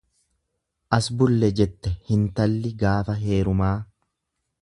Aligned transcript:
As 0.97 1.07
bulle 1.17 1.49
jette 1.59 1.91
hintalli 2.09 2.73
gaafa 2.85 3.17
heerumaa. 3.23 3.73